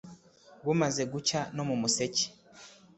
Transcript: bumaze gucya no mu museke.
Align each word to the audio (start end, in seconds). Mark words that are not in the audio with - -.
bumaze 0.65 1.03
gucya 1.11 1.41
no 1.55 1.63
mu 1.69 1.75
museke. 1.81 2.25